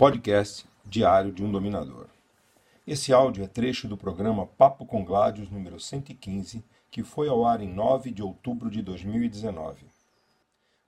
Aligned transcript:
podcast 0.00 0.66
Diário 0.82 1.30
de 1.30 1.44
um 1.44 1.52
Dominador. 1.52 2.06
Esse 2.86 3.12
áudio 3.12 3.44
é 3.44 3.46
trecho 3.46 3.86
do 3.86 3.98
programa 3.98 4.46
Papo 4.46 4.86
com 4.86 5.04
Gládios 5.04 5.50
número 5.50 5.78
115, 5.78 6.64
que 6.90 7.02
foi 7.02 7.28
ao 7.28 7.44
ar 7.44 7.60
em 7.60 7.70
9 7.70 8.10
de 8.10 8.22
outubro 8.22 8.70
de 8.70 8.80
2019. 8.80 9.84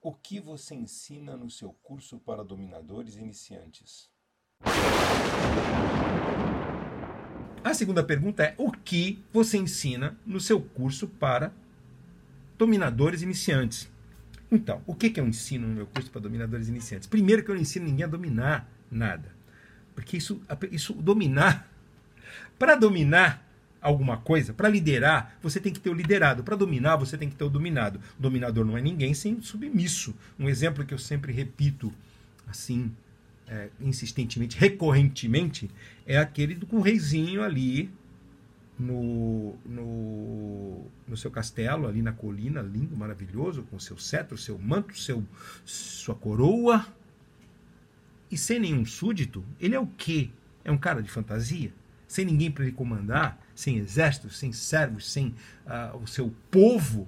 O 0.01 0.15
que 0.15 0.41
você 0.41 0.75
ensina 0.75 1.37
no 1.37 1.51
seu 1.51 1.77
curso 1.83 2.19
para 2.21 2.43
dominadores 2.43 3.17
iniciantes? 3.19 4.09
A 7.63 7.75
segunda 7.75 8.03
pergunta 8.03 8.43
é: 8.43 8.55
o 8.57 8.73
que 8.73 9.23
você 9.31 9.59
ensina 9.59 10.19
no 10.25 10.41
seu 10.41 10.59
curso 10.59 11.07
para 11.07 11.53
dominadores 12.57 13.21
iniciantes? 13.21 13.93
Então, 14.51 14.81
o 14.87 14.95
que, 14.95 15.11
que 15.11 15.21
eu 15.21 15.29
ensino 15.29 15.69
no 15.69 15.75
meu 15.75 15.87
curso 15.87 16.11
para 16.11 16.23
dominadores 16.23 16.69
iniciantes? 16.69 17.07
Primeiro 17.07 17.45
que 17.45 17.51
eu 17.51 17.55
não 17.55 17.61
ensino 17.61 17.85
ninguém 17.85 18.07
a 18.07 18.09
dominar 18.09 18.73
nada. 18.93 19.31
Porque 19.95 20.17
isso, 20.17 20.41
isso 20.71 20.93
dominar, 20.95 21.69
para 22.59 22.75
dominar 22.75 23.49
alguma 23.81 24.17
coisa, 24.17 24.55
para 24.55 24.69
liderar, 24.69 25.37
você 25.43 25.59
tem 25.59 25.73
que 25.73 25.81
ter 25.81 25.91
o 25.91 25.95
liderado. 25.95 26.45
Para 26.45 26.55
dominar, 26.55 26.97
você 26.97 27.19
tem 27.19 27.29
que 27.29 27.35
ter 27.35 27.45
o 27.45 27.51
dominado. 27.51 28.01
O 28.19 28.23
dominador 28.23 28.65
não 28.65 28.79
é 28.79 28.81
ninguém 28.81 29.13
sem 29.13 29.41
submisso. 29.43 30.15
Um 30.39 30.49
exemplo 30.49 30.85
que 30.87 30.95
eu 30.95 30.99
sempre 30.99 31.33
repito, 31.33 31.93
assim, 32.47 32.93
é, 33.49 33.69
insistentemente, 33.81 34.57
recorrentemente, 34.57 35.69
é 36.07 36.17
aquele 36.17 36.55
do 36.55 36.67
com 36.67 36.77
o 36.77 36.81
reizinho 36.81 37.43
ali 37.43 37.91
no, 38.79 39.57
no, 39.67 40.87
no 41.07 41.17
seu 41.17 41.31
castelo, 41.31 41.87
ali 41.87 42.01
na 42.01 42.13
colina, 42.13 42.63
lindo, 42.63 42.97
maravilhoso, 42.97 43.65
com 43.65 43.79
seu 43.79 43.99
cetro, 43.99 44.39
seu 44.39 44.59
manto, 44.59 44.97
seu, 44.97 45.25
sua 45.65 46.15
coroa 46.15 46.87
e 48.33 48.37
sem 48.39 48.59
nenhum 48.59 48.87
súdito, 48.87 49.45
ele 49.61 49.75
é 49.75 49.79
o 49.79 49.87
quê? 49.87 50.31
É 50.65 50.73
um 50.73 50.79
cara 50.79 51.03
de 51.03 51.11
fantasia? 51.11 51.71
Sem 52.09 52.25
ninguém 52.25 52.51
para 52.51 52.65
ele 52.65 52.73
comandar, 52.73 53.39
sem 53.55 53.77
exército, 53.77 54.31
sem 54.31 54.53
servos, 54.53 55.11
sem 55.11 55.35
uh, 55.67 55.99
o 56.03 56.07
seu 56.07 56.35
povo, 56.51 57.07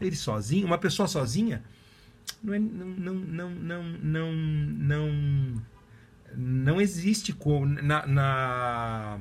ele 0.00 0.16
sozinho, 0.16 0.66
uma 0.66 0.78
pessoa 0.78 1.06
sozinha, 1.06 1.62
não, 2.42 2.54
é, 2.54 2.58
não, 2.58 2.86
não, 2.86 3.14
não, 3.14 3.50
não, 3.50 3.82
não, 3.84 4.32
não, 4.32 5.62
não 6.36 6.80
existe 6.80 7.36
na, 7.82 8.06
na, 8.06 9.18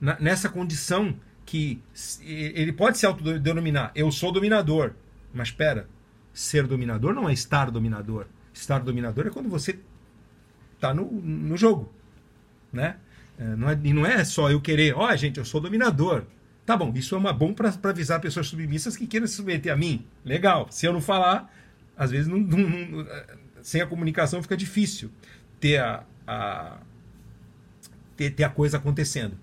na, 0.00 0.18
nessa 0.18 0.48
condição 0.48 1.14
que 1.44 1.78
ele 2.22 2.72
pode 2.72 2.96
se 2.96 3.04
autodenominar, 3.04 3.92
eu 3.94 4.10
sou 4.10 4.32
dominador, 4.32 4.94
mas 5.34 5.48
espera, 5.48 5.86
ser 6.32 6.66
dominador 6.66 7.12
não 7.12 7.28
é 7.28 7.34
estar 7.34 7.70
dominador. 7.70 8.26
Estar 8.54 8.78
dominador 8.80 9.26
é 9.26 9.30
quando 9.30 9.48
você 9.48 9.78
tá 10.82 10.92
no, 10.92 11.10
no 11.10 11.56
jogo, 11.56 11.92
né? 12.72 12.96
É, 13.38 13.44
não 13.56 13.70
é, 13.70 13.78
e 13.84 13.92
não 13.92 14.04
é 14.04 14.24
só 14.24 14.50
eu 14.50 14.60
querer, 14.60 14.94
ó, 14.94 15.08
oh, 15.08 15.16
gente, 15.16 15.38
eu 15.38 15.44
sou 15.44 15.60
dominador. 15.60 16.24
Tá 16.66 16.76
bom, 16.76 16.92
isso 16.94 17.14
é 17.14 17.18
uma 17.18 17.32
bom 17.32 17.54
para 17.54 17.72
avisar 17.84 18.20
pessoas 18.20 18.48
submissas 18.48 18.96
que 18.96 19.06
queiram 19.06 19.26
se 19.26 19.34
submeter 19.34 19.72
a 19.72 19.76
mim. 19.76 20.06
Legal. 20.24 20.66
Se 20.70 20.86
eu 20.86 20.92
não 20.92 21.00
falar, 21.00 21.52
às 21.96 22.10
vezes 22.10 22.26
não, 22.26 22.38
não, 22.38 22.58
não, 22.58 23.06
sem 23.62 23.80
a 23.80 23.86
comunicação 23.86 24.42
fica 24.42 24.56
difícil 24.56 25.10
ter 25.60 25.78
a, 25.78 26.04
a 26.26 26.78
ter, 28.16 28.30
ter, 28.30 28.44
a 28.44 28.48
coisa 28.48 28.76
acontecendo. 28.76 29.36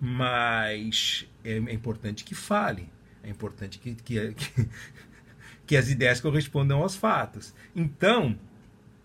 Mas 0.00 1.26
é, 1.44 1.56
é 1.56 1.72
importante 1.72 2.24
que 2.24 2.34
fale. 2.34 2.90
É 3.22 3.28
importante 3.28 3.78
que, 3.78 3.94
que, 3.94 4.32
que, 4.34 4.68
que 5.66 5.76
as 5.76 5.90
ideias 5.90 6.20
correspondam 6.20 6.82
aos 6.82 6.94
fatos. 6.94 7.54
Então, 7.74 8.38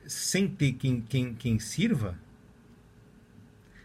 sem 0.08 0.48
ter 0.48 0.74
quem, 0.74 1.02
quem, 1.02 1.34
quem 1.34 1.60
sirva, 1.60 2.18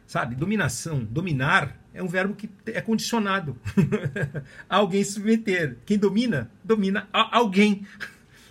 sabe? 0.07 0.35
Dominação, 0.35 1.05
dominar 1.05 1.77
é 1.93 2.03
um 2.03 2.09
verbo 2.09 2.35
que 2.35 2.49
é 2.67 2.81
condicionado 2.81 3.57
a 4.69 4.77
alguém 4.77 5.03
submeter. 5.03 5.79
Quem 5.87 5.99
domina, 5.99 6.51
domina 6.63 7.09
a 7.13 7.39
alguém. 7.39 7.87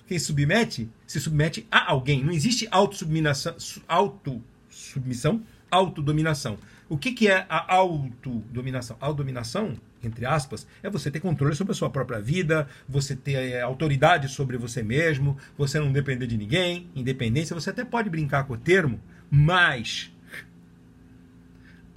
Quem 0.08 0.20
submete, 0.20 0.90
se 1.06 1.20
submete 1.20 1.68
a 1.72 1.92
alguém. 1.92 2.24
Não 2.24 2.34
existe 2.34 2.68
autossubmissão, 2.72 3.56
autossubmissão, 3.88 5.44
autodominação. 5.70 6.58
O 6.88 6.97
que, 6.97 7.12
que 7.13 7.28
é 7.28 7.46
a 7.50 7.73
autodominação? 7.73 8.96
Autodominação, 9.00 9.75
entre 10.03 10.25
aspas, 10.25 10.68
é 10.84 10.90
você 10.90 11.09
ter 11.09 11.19
controle 11.19 11.56
sobre 11.56 11.72
a 11.72 11.75
sua 11.75 11.90
própria 11.90 12.22
vida, 12.22 12.68
você 12.88 13.16
ter 13.16 13.34
é, 13.34 13.62
autoridade 13.62 14.29
sobre 14.29 14.56
você 14.57 14.84
mesmo, 14.84 15.35
você 15.57 15.79
não 15.79 15.91
depender 15.91 16.28
de 16.28 16.38
ninguém, 16.38 16.88
independência. 16.95 17.56
Você 17.56 17.72
até 17.72 17.84
pode 17.84 18.09
brincar 18.09 18.44
com 18.44 18.53
o 18.53 18.57
termo, 18.57 19.00
mas 19.31 20.12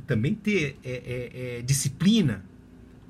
também 0.07 0.35
ter 0.35 0.79
é, 0.83 1.59
é, 1.59 1.63
disciplina 1.63 2.43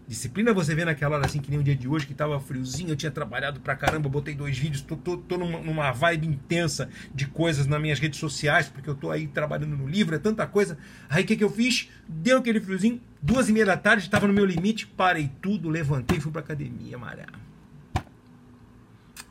Disciplina 0.09 0.55
você 0.55 0.75
vê 0.75 0.87
naquela 0.87 1.17
hora 1.17 1.27
assim, 1.27 1.39
que 1.39 1.51
nem 1.51 1.61
o 1.61 1.63
dia 1.63 1.77
de 1.77 1.87
hoje, 1.87 2.07
que 2.07 2.15
tava 2.15 2.41
friozinho, 2.41 2.89
eu 2.89 2.97
tinha 2.97 3.11
trabalhado 3.11 3.61
pra 3.61 3.77
caramba, 3.77 4.09
botei 4.09 4.35
dois 4.35 4.57
vídeos, 4.57 4.81
tô, 4.81 4.97
tô, 4.97 5.19
tô 5.19 5.37
numa, 5.37 5.61
numa, 5.61 5.93
vibe 5.93 6.27
intensa 6.27 6.89
de 7.15 7.27
coisas 7.27 7.67
nas 7.67 7.79
minhas 7.79 7.99
redes 7.99 8.19
sociais, 8.19 8.71
porque 8.71 8.89
eu 8.89 8.95
tô 8.95 9.11
aí 9.11 9.27
trabalhando 9.27 9.77
no 9.77 9.87
livro, 9.87 10.17
é 10.17 10.19
tanta 10.19 10.47
coisa. 10.47 10.79
Aí 11.11 11.25
o 11.25 11.27
que, 11.27 11.37
que 11.37 11.45
eu 11.45 11.51
fiz? 11.51 11.91
Deu 12.09 12.39
aquele 12.39 12.59
friozinho, 12.59 13.03
duas 13.21 13.51
e 13.51 13.53
meia 13.53 13.67
da 13.67 13.77
tarde, 13.77 14.05
estava 14.05 14.27
no 14.27 14.33
meu 14.33 14.47
limite, 14.47 14.87
parei 14.87 15.31
tudo, 15.43 15.69
levantei 15.69 16.19
fui 16.19 16.33
pra 16.33 16.41
academia, 16.41 16.97
maré. 16.97 17.27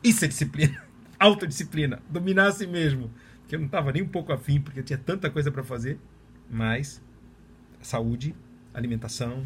Isso 0.02 0.24
é 0.24 0.28
disciplina. 0.28 0.80
Autodisciplina. 1.18 2.00
Dominar 2.08 2.46
a 2.46 2.52
si 2.52 2.68
mesmo. 2.68 3.10
Porque 3.40 3.56
eu 3.56 3.60
não 3.60 3.66
tava 3.66 3.90
nem 3.90 4.02
um 4.02 4.08
pouco 4.08 4.32
afim, 4.32 4.60
porque 4.60 4.78
eu 4.78 4.84
tinha 4.84 4.98
tanta 4.98 5.28
coisa 5.28 5.50
para 5.50 5.64
fazer. 5.64 5.98
Mas 6.48 7.02
saúde, 7.82 8.32
alimentação, 8.72 9.44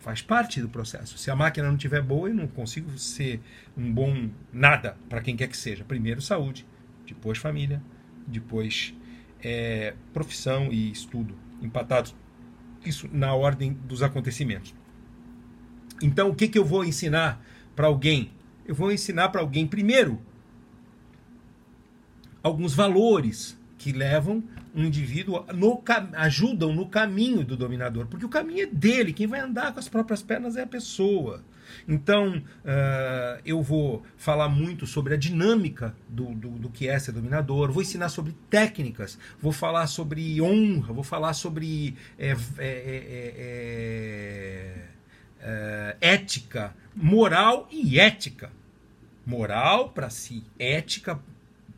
faz 0.00 0.22
parte 0.22 0.60
do 0.60 0.68
processo. 0.68 1.16
Se 1.18 1.30
a 1.30 1.36
máquina 1.36 1.68
não 1.68 1.76
estiver 1.76 2.02
boa, 2.02 2.28
eu 2.28 2.34
não 2.34 2.48
consigo 2.48 2.98
ser 2.98 3.40
um 3.76 3.92
bom 3.92 4.30
nada 4.52 4.96
para 5.08 5.20
quem 5.20 5.36
quer 5.36 5.46
que 5.46 5.56
seja. 5.56 5.84
Primeiro 5.84 6.20
saúde, 6.20 6.66
depois 7.06 7.38
família, 7.38 7.82
depois 8.26 8.94
é, 9.42 9.94
profissão 10.12 10.72
e 10.72 10.90
estudo 10.90 11.36
empatados. 11.62 12.16
Isso 12.84 13.08
na 13.12 13.34
ordem 13.34 13.74
dos 13.84 14.02
acontecimentos. 14.02 14.74
Então, 16.02 16.30
o 16.30 16.34
que, 16.34 16.48
que 16.48 16.58
eu 16.58 16.64
vou 16.64 16.82
ensinar 16.82 17.44
para 17.76 17.86
alguém? 17.86 18.32
Eu 18.66 18.74
vou 18.74 18.90
ensinar 18.90 19.28
para 19.28 19.42
alguém, 19.42 19.66
primeiro, 19.66 20.20
alguns 22.42 22.72
valores 22.72 23.59
que 23.80 23.92
levam 23.92 24.44
um 24.74 24.84
indivíduo, 24.84 25.46
no, 25.54 25.82
ajudam 26.12 26.74
no 26.74 26.86
caminho 26.86 27.42
do 27.42 27.56
dominador, 27.56 28.06
porque 28.08 28.26
o 28.26 28.28
caminho 28.28 28.64
é 28.64 28.66
dele, 28.66 29.10
quem 29.10 29.26
vai 29.26 29.40
andar 29.40 29.72
com 29.72 29.78
as 29.78 29.88
próprias 29.88 30.22
pernas 30.22 30.54
é 30.54 30.62
a 30.62 30.66
pessoa. 30.66 31.42
Então, 31.88 32.36
uh, 32.36 33.40
eu 33.42 33.62
vou 33.62 34.02
falar 34.18 34.50
muito 34.50 34.86
sobre 34.86 35.14
a 35.14 35.16
dinâmica 35.16 35.94
do, 36.06 36.26
do, 36.34 36.50
do, 36.50 36.68
que 36.68 36.88
é 36.88 36.98
ser 36.98 37.12
dominador, 37.12 37.72
vou 37.72 37.80
ensinar 37.80 38.10
sobre 38.10 38.36
técnicas, 38.50 39.18
vou 39.40 39.50
falar 39.50 39.86
sobre 39.86 40.42
honra, 40.42 40.92
vou 40.92 41.04
falar 41.04 41.32
sobre 41.32 41.96
é, 42.18 42.36
é, 42.58 44.74
é, 45.40 45.96
ética, 46.02 46.76
moral 46.94 47.66
e 47.72 47.98
ética. 47.98 48.52
Moral 49.24 49.88
para 49.88 50.10
si, 50.10 50.44
ética 50.58 51.18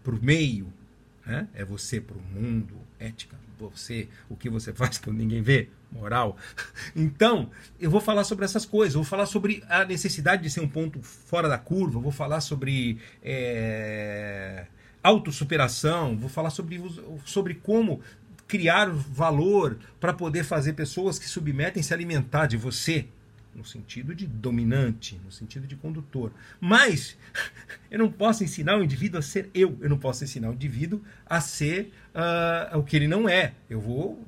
para 0.02 0.14
o 0.14 0.18
meio, 0.20 0.72
né? 1.24 1.48
É 1.54 1.64
você 1.64 2.00
para 2.00 2.16
o 2.16 2.20
mundo, 2.20 2.74
ética, 2.98 3.36
você, 3.58 4.08
o 4.28 4.36
que 4.36 4.48
você 4.48 4.72
faz 4.74 4.98
quando 4.98 5.18
ninguém 5.18 5.42
vê, 5.42 5.68
moral. 5.90 6.36
Então, 6.94 7.50
eu 7.80 7.90
vou 7.90 8.00
falar 8.00 8.24
sobre 8.24 8.44
essas 8.44 8.64
coisas, 8.64 8.94
vou 8.94 9.04
falar 9.04 9.26
sobre 9.26 9.62
a 9.68 9.84
necessidade 9.84 10.42
de 10.42 10.50
ser 10.50 10.60
um 10.60 10.68
ponto 10.68 11.02
fora 11.02 11.48
da 11.48 11.58
curva, 11.58 12.00
vou 12.00 12.12
falar 12.12 12.40
sobre 12.40 12.98
é, 13.22 14.66
autossuperação, 15.02 16.16
vou 16.16 16.28
falar 16.28 16.50
sobre, 16.50 16.80
sobre 17.24 17.54
como 17.54 18.00
criar 18.46 18.90
valor 18.90 19.78
para 19.98 20.12
poder 20.12 20.44
fazer 20.44 20.74
pessoas 20.74 21.18
que 21.18 21.26
submetem 21.26 21.82
se 21.82 21.94
alimentar 21.94 22.46
de 22.46 22.56
você, 22.56 23.06
no 23.54 23.64
sentido 23.64 24.14
de 24.14 24.26
dominante, 24.26 25.20
no 25.24 25.30
sentido 25.30 25.66
de 25.66 25.76
condutor. 25.76 26.32
Mas 26.60 27.16
eu 27.90 27.98
não 27.98 28.10
posso 28.10 28.44
ensinar 28.44 28.78
o 28.78 28.82
indivíduo 28.82 29.18
a 29.18 29.22
ser 29.22 29.50
eu, 29.54 29.76
eu 29.80 29.88
não 29.88 29.98
posso 29.98 30.24
ensinar 30.24 30.50
o 30.50 30.54
indivíduo 30.54 31.02
a 31.26 31.40
ser 31.40 31.92
uh, 32.14 32.78
o 32.78 32.82
que 32.82 32.96
ele 32.96 33.08
não 33.08 33.28
é. 33.28 33.54
Eu 33.68 33.80
vou 33.80 34.26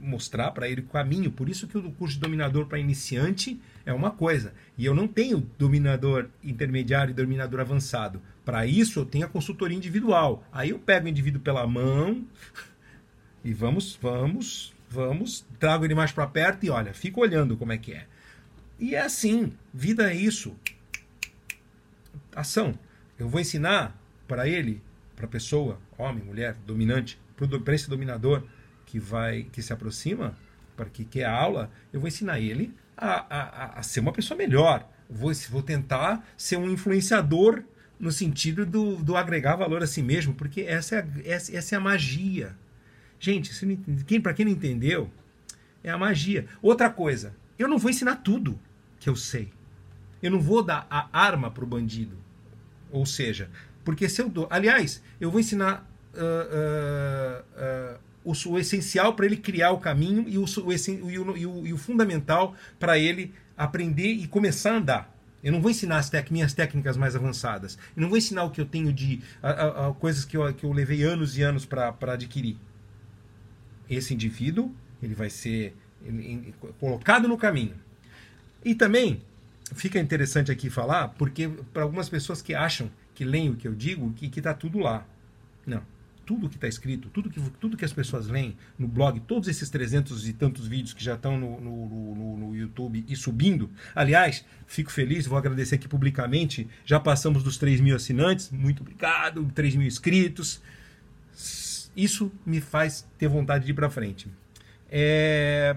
mostrar 0.00 0.50
para 0.50 0.68
ele 0.68 0.80
o 0.80 0.84
caminho. 0.84 1.30
Por 1.30 1.48
isso 1.48 1.68
que 1.68 1.76
o 1.76 1.92
curso 1.92 2.14
de 2.14 2.20
dominador 2.20 2.66
para 2.66 2.78
iniciante 2.78 3.60
é 3.84 3.92
uma 3.92 4.10
coisa. 4.10 4.54
E 4.76 4.84
eu 4.84 4.94
não 4.94 5.06
tenho 5.06 5.46
dominador 5.58 6.28
intermediário 6.42 7.12
e 7.12 7.14
dominador 7.14 7.60
avançado. 7.60 8.20
Para 8.44 8.66
isso 8.66 9.00
eu 9.00 9.04
tenho 9.04 9.26
a 9.26 9.28
consultoria 9.28 9.76
individual. 9.76 10.44
Aí 10.52 10.70
eu 10.70 10.78
pego 10.78 11.06
o 11.06 11.08
indivíduo 11.08 11.40
pela 11.40 11.66
mão 11.66 12.24
e 13.44 13.52
vamos, 13.52 13.98
vamos, 14.00 14.74
vamos, 14.88 15.46
trago 15.58 15.84
ele 15.84 15.94
mais 15.94 16.12
para 16.12 16.26
perto 16.26 16.64
e 16.64 16.70
olha, 16.70 16.94
fica 16.94 17.20
olhando 17.20 17.56
como 17.56 17.72
é 17.72 17.78
que 17.78 17.92
é. 17.92 18.06
E 18.80 18.94
é 18.94 19.02
assim, 19.02 19.52
vida 19.72 20.10
é 20.10 20.16
isso. 20.16 20.56
Ação. 22.34 22.76
Eu 23.18 23.28
vou 23.28 23.40
ensinar 23.40 23.94
para 24.26 24.48
ele, 24.48 24.82
para 25.14 25.26
a 25.26 25.28
pessoa, 25.28 25.78
homem, 25.98 26.24
mulher, 26.24 26.56
dominante, 26.66 27.20
para 27.62 27.74
esse 27.74 27.90
dominador 27.90 28.42
que 28.86 28.98
vai 28.98 29.44
que 29.52 29.62
se 29.62 29.72
aproxima 29.72 30.36
para 30.74 30.88
que 30.88 31.04
quer 31.04 31.24
a 31.24 31.32
aula, 31.32 31.70
eu 31.92 32.00
vou 32.00 32.08
ensinar 32.08 32.40
ele 32.40 32.74
a, 32.96 33.36
a, 33.36 33.78
a 33.80 33.82
ser 33.82 34.00
uma 34.00 34.12
pessoa 34.12 34.38
melhor. 34.38 34.88
Vou, 35.10 35.30
vou 35.50 35.62
tentar 35.62 36.26
ser 36.38 36.56
um 36.56 36.70
influenciador 36.70 37.62
no 37.98 38.10
sentido 38.10 38.64
do, 38.64 38.96
do 38.96 39.14
agregar 39.14 39.56
valor 39.56 39.82
a 39.82 39.86
si 39.86 40.02
mesmo, 40.02 40.32
porque 40.32 40.62
essa 40.62 40.96
é 40.96 40.98
a, 41.00 41.06
essa, 41.26 41.54
essa 41.54 41.74
é 41.74 41.76
a 41.76 41.80
magia. 41.80 42.56
Gente, 43.18 43.52
quem, 44.06 44.22
para 44.22 44.32
quem 44.32 44.46
não 44.46 44.52
entendeu, 44.52 45.10
é 45.84 45.90
a 45.90 45.98
magia. 45.98 46.46
Outra 46.62 46.88
coisa, 46.88 47.36
eu 47.58 47.68
não 47.68 47.76
vou 47.76 47.90
ensinar 47.90 48.16
tudo 48.16 48.58
que 49.00 49.08
eu 49.08 49.16
sei. 49.16 49.50
Eu 50.22 50.30
não 50.30 50.40
vou 50.40 50.62
dar 50.62 50.86
a 50.90 51.08
arma 51.12 51.50
para 51.50 51.64
o 51.64 51.66
bandido. 51.66 52.16
Ou 52.92 53.06
seja, 53.06 53.50
porque 53.84 54.08
se 54.08 54.20
eu 54.20 54.28
dou. 54.28 54.46
Aliás, 54.50 55.02
eu 55.20 55.30
vou 55.30 55.40
ensinar 55.40 55.90
uh, 56.14 57.96
uh, 57.96 57.96
uh, 57.96 58.00
o, 58.22 58.50
o, 58.50 58.58
essencial 58.58 59.14
para 59.14 59.26
ele 59.26 59.38
criar 59.38 59.72
o 59.72 59.78
caminho 59.78 60.28
e 60.28 60.36
o, 60.36 60.44
o, 60.44 61.10
e 61.10 61.46
o, 61.46 61.66
e 61.66 61.78
fundamental 61.78 62.54
para 62.78 62.98
ele 62.98 63.32
aprender 63.56 64.12
e 64.12 64.28
começar 64.28 64.72
a 64.72 64.76
andar. 64.76 65.16
Eu 65.42 65.52
não 65.52 65.62
vou 65.62 65.70
ensinar 65.70 65.96
as 65.96 66.10
tec 66.10 66.30
minhas 66.30 66.52
técnicas 66.52 66.98
mais 66.98 67.16
avançadas. 67.16 67.78
Eu 67.96 68.02
não 68.02 68.08
vou 68.10 68.18
ensinar 68.18 68.44
o 68.44 68.50
que 68.50 68.60
eu 68.60 68.66
tenho 68.66 68.92
de. 68.92 69.22
A, 69.42 69.88
a, 69.88 69.94
coisas 69.94 70.24
que 70.24 70.36
eu, 70.36 70.52
que 70.52 70.64
eu 70.64 70.72
levei 70.72 71.02
anos 71.02 71.38
e 71.38 71.42
anos 71.42 71.64
para 71.64 71.94
adquirir. 72.12 72.58
Esse 73.88 74.12
indivíduo, 74.12 74.74
ele 75.02 75.14
vai 75.14 75.30
ser 75.30 75.74
ele, 76.04 76.24
ele, 76.24 76.54
colocado 76.78 77.26
no 77.26 77.38
caminho. 77.38 77.74
E 78.64 78.74
também, 78.74 79.22
fica 79.74 79.98
interessante 79.98 80.50
aqui 80.50 80.68
falar, 80.68 81.08
porque 81.08 81.48
para 81.72 81.82
algumas 81.82 82.08
pessoas 82.08 82.42
que 82.42 82.54
acham 82.54 82.90
que 83.14 83.24
leem 83.24 83.50
o 83.50 83.56
que 83.56 83.68
eu 83.68 83.74
digo, 83.74 84.12
que 84.12 84.26
está 84.26 84.54
tudo 84.54 84.78
lá. 84.78 85.06
Não 85.66 85.82
tudo 86.30 86.48
que 86.48 86.54
está 86.54 86.68
escrito, 86.68 87.08
tudo 87.08 87.28
que, 87.28 87.40
tudo 87.58 87.76
que 87.76 87.84
as 87.84 87.92
pessoas 87.92 88.28
leem 88.28 88.56
no 88.78 88.86
blog, 88.86 89.18
todos 89.18 89.48
esses 89.48 89.68
300 89.68 90.28
e 90.28 90.32
tantos 90.32 90.68
vídeos 90.68 90.94
que 90.94 91.02
já 91.02 91.14
estão 91.14 91.36
no, 91.36 91.60
no, 91.60 92.14
no, 92.14 92.36
no, 92.36 92.56
YouTube 92.56 93.04
e 93.08 93.16
subindo. 93.16 93.68
Aliás, 93.96 94.44
fico 94.64 94.92
feliz, 94.92 95.26
vou 95.26 95.36
agradecer 95.36 95.74
aqui 95.74 95.88
publicamente. 95.88 96.68
Já 96.84 97.00
passamos 97.00 97.42
dos 97.42 97.58
3 97.58 97.80
mil 97.80 97.96
assinantes, 97.96 98.48
muito 98.52 98.80
obrigado, 98.80 99.44
3 99.52 99.74
mil 99.74 99.88
inscritos. 99.88 100.62
Isso 101.96 102.30
me 102.46 102.60
faz 102.60 103.04
ter 103.18 103.26
vontade 103.26 103.64
de 103.64 103.72
ir 103.72 103.74
para 103.74 103.90
frente. 103.90 104.28
É... 104.88 105.76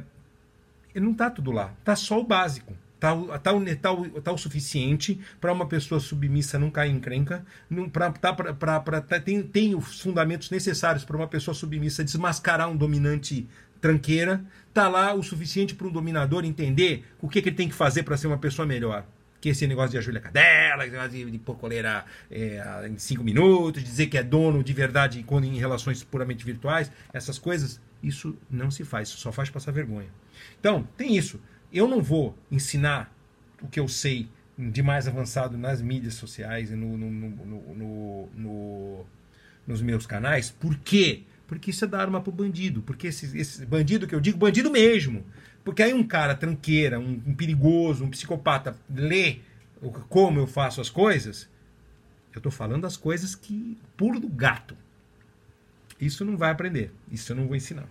Não 0.96 1.12
está 1.12 1.30
tudo 1.30 1.52
lá, 1.52 1.74
está 1.80 1.96
só 1.96 2.20
o 2.20 2.24
básico. 2.24 2.74
Tá, 3.00 3.14
tá, 3.40 3.54
tá, 3.82 4.22
tá 4.24 4.32
o 4.32 4.38
suficiente 4.38 5.20
para 5.42 5.52
uma 5.52 5.68
pessoa 5.68 6.00
submissa 6.00 6.58
não 6.58 6.72
cair 6.72 6.92
em 6.92 7.02
crenca, 7.02 7.46
pra, 7.92 8.12
tá, 8.12 8.32
pra, 8.32 8.54
pra, 8.54 8.80
pra, 8.80 9.02
tá, 9.02 9.20
tem, 9.20 9.44
tem 9.44 9.76
os 9.76 10.00
fundamentos 10.00 10.50
necessários 10.50 11.04
para 11.04 11.18
uma 11.18 11.28
pessoa 11.28 11.54
submissa 11.54 12.02
desmascarar 12.02 12.70
um 12.70 12.78
dominante 12.78 13.46
tranqueira, 13.82 14.46
tá 14.74 14.88
lá 14.88 15.14
o 15.14 15.22
suficiente 15.22 15.76
para 15.76 15.86
um 15.86 15.92
dominador 15.92 16.46
entender 16.46 17.06
o 17.22 17.28
que, 17.28 17.42
que 17.42 17.50
ele 17.50 17.58
tem 17.58 17.68
que 17.68 17.76
fazer 17.76 18.04
para 18.04 18.16
ser 18.16 18.28
uma 18.28 18.38
pessoa 18.38 18.66
melhor 18.66 19.06
que 19.44 19.50
esse 19.50 19.68
negócio 19.68 19.92
de 19.92 19.98
ajoelhar 19.98 20.24
cadela, 20.24 20.88
de, 21.10 21.30
de 21.30 21.38
pôr 21.38 21.58
coleira 21.58 22.06
é, 22.32 22.88
em 22.90 22.98
cinco 22.98 23.26
minutos, 23.26 23.84
dizer 23.84 24.08
que 24.08 24.18
é 24.18 24.24
dono 24.24 24.64
de 24.64 24.72
verdade 24.72 25.22
quando 25.24 25.44
em 25.44 25.58
relações 25.58 26.02
puramente 26.02 26.46
virtuais, 26.46 26.90
essas 27.12 27.38
coisas, 27.38 27.82
isso 28.02 28.38
não 28.50 28.72
se 28.72 28.86
faz, 28.86 29.10
só 29.10 29.34
faz 29.34 29.50
passar 29.50 29.74
vergonha. 29.74 30.08
Então, 30.58 30.88
tem 30.96 31.18
isso 31.18 31.38
eu 31.74 31.88
não 31.88 32.02
vou 32.02 32.38
ensinar 32.52 33.12
o 33.62 33.68
que 33.68 33.80
eu 33.80 33.88
sei 33.88 34.30
de 34.58 34.84
mais 34.84 35.08
avançado 35.08 35.58
nas 35.58 35.82
mídias 35.82 36.14
sociais 36.14 36.70
e 36.70 36.76
no, 36.76 36.96
no, 36.96 37.10
no, 37.10 38.30
no, 38.36 39.06
nos 39.66 39.82
meus 39.82 40.06
canais. 40.06 40.52
Por 40.52 40.78
quê? 40.78 41.24
Porque 41.48 41.72
isso 41.72 41.84
é 41.84 41.88
dar 41.88 42.02
arma 42.02 42.22
pro 42.22 42.32
bandido. 42.32 42.84
Porque 42.84 43.08
esse, 43.08 43.36
esse 43.36 43.66
bandido 43.66 44.08
que 44.08 44.14
eu 44.14 44.20
digo, 44.20 44.38
bandido 44.38 44.70
mesmo. 44.70 45.26
Porque 45.64 45.82
aí 45.82 45.94
um 45.94 46.04
cara 46.04 46.36
tranqueira, 46.36 47.00
um, 47.00 47.22
um 47.26 47.34
perigoso, 47.34 48.04
um 48.04 48.10
psicopata, 48.10 48.78
lê 48.94 49.40
como 50.10 50.40
eu 50.40 50.48
faço 50.48 50.80
as 50.82 50.90
coisas, 50.90 51.50
eu 52.34 52.40
estou 52.40 52.52
falando 52.52 52.86
as 52.86 52.98
coisas 52.98 53.36
que 53.36 53.78
pulo 53.96 54.20
do 54.20 54.28
gato. 54.28 54.76
Isso 56.00 56.26
não 56.26 56.36
vai 56.36 56.52
aprender. 56.52 56.92
Isso 57.12 57.32
eu 57.32 57.36
não 57.36 57.48
vou 57.48 57.56
ensinar. 57.56 57.88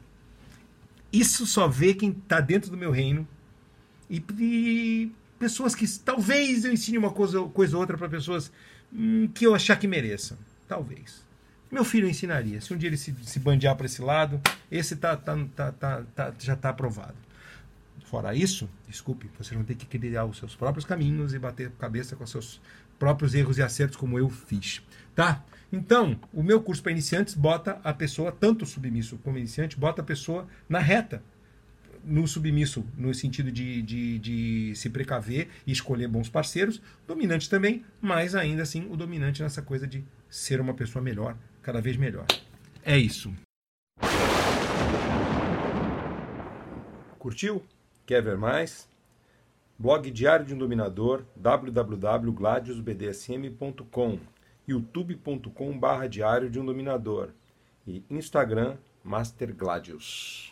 Isso 1.13 1.47
só 1.47 1.69
vê 1.69 1.95
quem 1.95 2.11
está 2.11 2.41
dentro 2.41 2.71
do 2.71 2.77
meu 2.77 2.91
reino 2.91 3.27
e, 4.09 4.23
e 4.39 5.13
pessoas 5.39 5.75
que 5.75 5.87
talvez 5.99 6.65
eu 6.65 6.73
ensine 6.73 6.99
uma 6.99 7.11
coisa, 7.11 7.43
coisa 7.49 7.77
ou 7.77 7.81
outra 7.81 7.97
para 7.97 8.09
pessoas 8.09 8.51
hum, 8.93 9.29
que 9.35 9.47
eu 9.47 9.55
achar 9.55 9.77
que 9.77 9.87
mereçam. 9.87 10.37
Talvez. 10.67 11.23
Meu 11.71 11.85
filho 11.85 12.09
ensinaria. 12.09 12.61
Se 12.61 12.73
um 12.75 12.77
dia 12.77 12.89
ele 12.89 12.97
se, 12.97 13.15
se 13.23 13.39
bandear 13.39 13.77
para 13.77 13.87
esse 13.87 14.03
lado, 14.03 14.41
esse 14.71 14.97
tá, 14.97 15.17
tá, 15.17 15.37
tá, 15.55 15.73
tá, 15.73 16.03
tá 16.15 16.35
já 16.39 16.55
está 16.55 16.71
aprovado. 16.71 17.15
Fora 18.13 18.35
isso, 18.35 18.69
desculpe, 18.87 19.31
você 19.39 19.55
vai 19.55 19.65
ter 19.65 19.75
que 19.75 19.87
criar 19.87 20.27
os 20.27 20.37
seus 20.37 20.55
próprios 20.55 20.85
caminhos 20.85 21.33
e 21.33 21.39
bater 21.39 21.71
cabeça 21.79 22.15
com 22.15 22.25
os 22.25 22.31
seus 22.31 22.61
próprios 22.99 23.35
erros 23.35 23.57
e 23.57 23.63
acertos, 23.63 23.97
como 23.97 24.19
eu 24.19 24.29
fiz. 24.29 24.83
Tá? 25.15 25.43
Então, 25.73 26.21
o 26.31 26.43
meu 26.43 26.61
curso 26.61 26.83
para 26.83 26.93
iniciantes 26.93 27.33
bota 27.33 27.81
a 27.83 27.91
pessoa, 27.95 28.31
tanto 28.31 28.67
submisso 28.67 29.17
como 29.25 29.39
iniciante, 29.39 29.79
bota 29.79 30.03
a 30.03 30.05
pessoa 30.05 30.47
na 30.69 30.79
reta 30.79 31.23
no 32.05 32.29
submisso, 32.29 32.85
no 32.99 33.15
sentido 33.15 33.51
de, 33.51 33.81
de, 33.81 34.19
de, 34.19 34.73
se 34.77 34.91
precaver 34.91 35.49
e 35.67 35.73
escolher 35.73 36.07
bons 36.07 36.29
parceiros, 36.29 36.83
dominante 37.09 37.49
também, 37.49 37.83
mas 37.99 38.35
ainda 38.35 38.63
assim 38.63 38.87
o 38.91 38.97
dominante 38.97 39.43
nessa 39.43 39.63
coisa 39.63 39.87
de 39.87 40.05
ser 40.29 40.61
uma 40.61 40.75
pessoa 40.75 41.03
melhor, 41.03 41.35
cada 41.63 41.81
vez 41.81 41.97
melhor. 41.97 42.27
É 42.85 42.99
isso. 42.99 43.33
Curtiu? 47.19 47.65
Quer 48.07 48.23
ver 48.23 48.37
mais? 48.37 48.89
Blog 49.79 50.11
Diário 50.11 50.45
de 50.45 50.53
um 50.55 50.59
Dominador, 50.59 51.25
www.gladiusbdsm.com, 51.37 54.19
youtube.com.br 54.67 56.09
Diário 56.09 56.51
de 56.51 56.59
um 56.61 56.65
Dominador 56.65 57.31
e 57.87 58.03
Instagram 58.11 58.77
Master 59.05 59.55
Gladius. 59.55 60.52